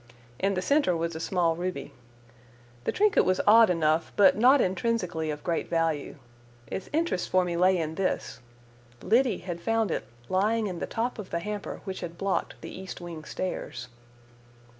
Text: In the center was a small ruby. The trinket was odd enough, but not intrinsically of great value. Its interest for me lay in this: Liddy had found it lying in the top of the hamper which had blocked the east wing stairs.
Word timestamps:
In 0.39 0.55
the 0.55 0.63
center 0.63 0.97
was 0.97 1.13
a 1.15 1.19
small 1.19 1.55
ruby. 1.55 1.93
The 2.85 2.91
trinket 2.91 3.23
was 3.23 3.39
odd 3.45 3.69
enough, 3.69 4.11
but 4.15 4.35
not 4.35 4.59
intrinsically 4.59 5.29
of 5.29 5.43
great 5.43 5.69
value. 5.69 6.15
Its 6.65 6.89
interest 6.91 7.29
for 7.29 7.45
me 7.45 7.55
lay 7.55 7.77
in 7.77 7.93
this: 7.93 8.39
Liddy 9.03 9.37
had 9.41 9.61
found 9.61 9.91
it 9.91 10.05
lying 10.27 10.65
in 10.65 10.79
the 10.79 10.87
top 10.87 11.19
of 11.19 11.29
the 11.29 11.37
hamper 11.37 11.81
which 11.83 11.99
had 11.99 12.17
blocked 12.17 12.59
the 12.61 12.71
east 12.75 12.99
wing 12.99 13.23
stairs. 13.25 13.89